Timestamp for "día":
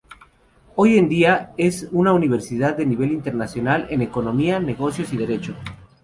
1.09-1.53